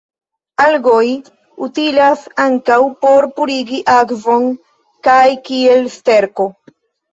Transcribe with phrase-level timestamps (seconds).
[0.63, 1.03] Algoj
[1.67, 4.51] utilas ankaŭ por purigi akvon
[5.11, 5.21] kaj
[5.53, 6.51] kiel sterko.